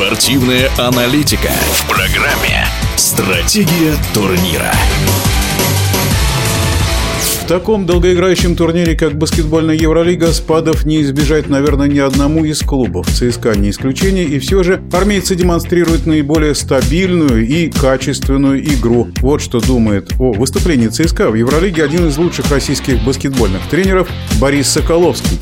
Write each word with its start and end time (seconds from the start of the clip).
Спортивная 0.00 0.70
аналитика 0.78 1.50
в 1.72 1.86
программе 1.86 2.66
«Стратегия 2.96 3.94
турнира» 4.14 4.72
таком 7.50 7.84
долгоиграющем 7.84 8.54
турнире, 8.54 8.94
как 8.94 9.18
баскетбольная 9.18 9.74
Евролига, 9.74 10.32
спадов 10.32 10.84
не 10.84 11.02
избежать, 11.02 11.48
наверное, 11.48 11.88
ни 11.88 11.98
одному 11.98 12.44
из 12.44 12.60
клубов. 12.60 13.08
ЦСКА 13.08 13.56
не 13.56 13.70
исключение, 13.70 14.24
и 14.24 14.38
все 14.38 14.62
же 14.62 14.80
армейцы 14.92 15.34
демонстрируют 15.34 16.06
наиболее 16.06 16.54
стабильную 16.54 17.44
и 17.44 17.68
качественную 17.68 18.64
игру. 18.64 19.08
Вот 19.16 19.42
что 19.42 19.58
думает 19.58 20.12
о 20.20 20.30
выступлении 20.30 20.86
ЦСКА 20.86 21.28
в 21.28 21.34
Евролиге 21.34 21.82
один 21.82 22.06
из 22.06 22.18
лучших 22.18 22.48
российских 22.52 23.02
баскетбольных 23.02 23.62
тренеров 23.68 24.08
Борис 24.40 24.68
Соколовский. 24.68 25.40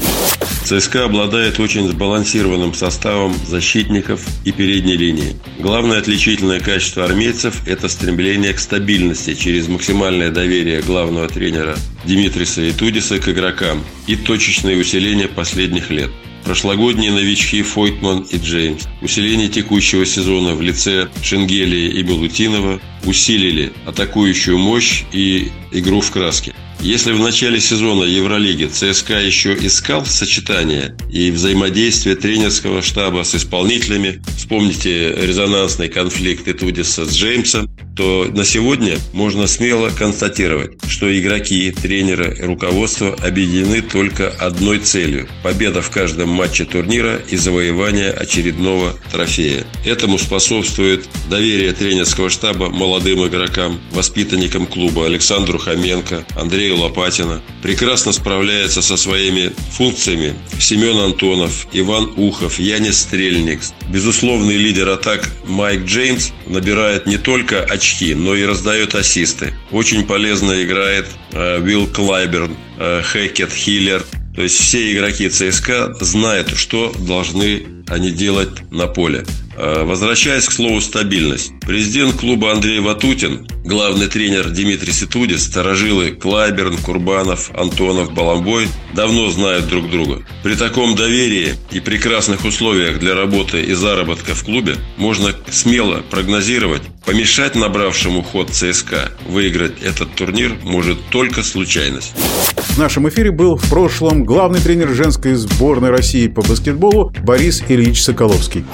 ЦСКА 0.64 1.04
обладает 1.04 1.58
очень 1.60 1.88
сбалансированным 1.88 2.74
составом 2.74 3.34
защитников 3.46 4.20
и 4.44 4.52
передней 4.52 4.96
линии. 4.96 5.36
Главное 5.58 5.98
отличительное 5.98 6.60
качество 6.60 7.04
армейцев– 7.04 7.62
это 7.66 7.88
стремление 7.88 8.52
к 8.52 8.58
стабильности 8.58 9.34
через 9.34 9.68
максимальное 9.68 10.30
доверие 10.30 10.82
главного 10.82 11.28
тренера 11.28 11.76
Димитриса 12.04 12.62
и 12.62 12.72
Тудиса 12.72 13.18
к 13.18 13.28
игрокам 13.28 13.82
и 14.06 14.16
точечное 14.16 14.76
усиление 14.76 15.28
последних 15.28 15.90
лет. 15.90 16.10
Прошлогодние 16.44 17.12
новички 17.12 17.62
Фойтман 17.62 18.26
и 18.30 18.38
Джеймс, 18.38 18.84
усиление 19.02 19.48
текущего 19.48 20.06
сезона 20.06 20.54
в 20.54 20.62
лице 20.62 21.08
Шенгелия 21.22 21.88
и 21.90 22.02
Белутинова 22.02 22.80
усилили 23.04 23.72
атакующую 23.86 24.56
мощь 24.56 25.04
и 25.12 25.50
игру 25.72 26.00
в 26.00 26.10
краске. 26.10 26.54
Если 26.80 27.12
в 27.12 27.18
начале 27.18 27.60
сезона 27.60 28.04
Евролиги 28.04 28.66
ЦСКА 28.66 29.18
еще 29.18 29.52
искал 29.54 30.06
сочетание 30.06 30.96
и 31.10 31.32
взаимодействие 31.32 32.14
тренерского 32.14 32.82
штаба 32.82 33.24
с 33.24 33.34
исполнителями, 33.34 34.22
вспомните 34.36 35.12
резонансный 35.12 35.88
конфликт 35.88 36.46
Этудиса 36.46 37.04
с 37.04 37.12
Джеймсом, 37.12 37.68
то 37.96 38.26
на 38.32 38.44
сегодня 38.44 38.96
можно 39.12 39.48
смело 39.48 39.90
констатировать, 39.90 40.78
что 40.86 41.06
игроки, 41.18 41.72
тренеры 41.72 42.36
и 42.38 42.42
руководство 42.44 43.12
объединены 43.12 43.82
только 43.82 44.28
одной 44.28 44.78
целью– 44.78 45.28
победа 45.42 45.82
в 45.82 45.90
каждом 45.90 46.28
матче 46.28 46.64
турнира 46.64 47.20
и 47.28 47.36
завоевание 47.36 48.12
очередного 48.12 48.96
трофея. 49.10 49.66
Этому 49.84 50.16
способствует 50.18 51.08
доверие 51.28 51.72
тренерского 51.72 52.30
штаба 52.30 52.68
молодым 52.68 53.26
игрокам, 53.26 53.80
воспитанникам 53.90 54.66
клуба 54.66 55.06
Александру 55.06 55.58
Хоменко, 55.58 56.24
Андрею 56.36 56.67
Лопатина. 56.72 57.42
Прекрасно 57.62 58.12
справляется 58.12 58.80
со 58.80 58.96
своими 58.96 59.52
функциями 59.72 60.34
Семен 60.60 60.98
Антонов, 60.98 61.66
Иван 61.72 62.12
Ухов, 62.16 62.58
Янис 62.58 63.00
Стрельник. 63.00 63.60
Безусловный 63.88 64.56
лидер 64.56 64.88
атак 64.88 65.28
Майк 65.46 65.84
Джеймс 65.84 66.30
набирает 66.46 67.06
не 67.06 67.18
только 67.18 67.62
очки 67.62 67.88
очки, 67.98 68.14
но 68.14 68.34
и 68.34 68.44
раздает 68.44 68.94
ассисты. 68.94 69.54
Очень 69.70 70.04
полезно 70.04 70.62
играет 70.62 71.06
э, 71.32 71.60
Уилл 71.60 71.86
Клайберн, 71.86 72.56
э, 72.78 73.02
Хекет, 73.02 73.52
Хиллер. 73.52 74.04
То 74.34 74.42
есть 74.42 74.56
все 74.56 74.92
игроки 74.92 75.28
ЦСКА 75.28 75.96
знают, 76.00 76.56
что 76.56 76.92
должны 76.98 77.66
они 77.88 78.10
делать 78.10 78.70
на 78.70 78.86
поле. 78.86 79.24
Э, 79.56 79.82
возвращаясь 79.84 80.46
к 80.46 80.52
слову 80.52 80.80
«стабильность». 80.80 81.52
Президент 81.60 82.16
клуба 82.16 82.52
Андрей 82.52 82.80
Ватутин, 82.80 83.48
главный 83.68 84.08
тренер 84.08 84.48
Дмитрий 84.48 84.92
Ситудис, 84.92 85.44
сторожилы 85.44 86.12
Клайберн, 86.12 86.78
Курбанов, 86.78 87.50
Антонов, 87.54 88.12
Баламбой 88.12 88.66
давно 88.94 89.30
знают 89.30 89.68
друг 89.68 89.90
друга. 89.90 90.24
При 90.42 90.54
таком 90.54 90.96
доверии 90.96 91.54
и 91.70 91.78
прекрасных 91.78 92.44
условиях 92.44 92.98
для 92.98 93.14
работы 93.14 93.62
и 93.62 93.74
заработка 93.74 94.34
в 94.34 94.42
клубе 94.42 94.76
можно 94.96 95.34
смело 95.50 96.02
прогнозировать, 96.10 96.82
помешать 97.04 97.54
набравшему 97.54 98.22
ход 98.22 98.50
ЦСКА 98.50 99.12
выиграть 99.28 99.82
этот 99.82 100.14
турнир 100.14 100.56
может 100.62 100.98
только 101.10 101.42
случайность. 101.42 102.14
В 102.56 102.78
нашем 102.78 103.08
эфире 103.10 103.30
был 103.30 103.56
в 103.56 103.68
прошлом 103.68 104.24
главный 104.24 104.60
тренер 104.60 104.94
женской 104.94 105.34
сборной 105.34 105.90
России 105.90 106.26
по 106.26 106.40
баскетболу 106.40 107.12
Борис 107.22 107.62
Ильич 107.68 108.02
Соколовский. 108.02 108.64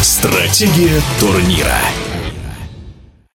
Стратегия 0.00 1.02
турнира. 1.18 1.76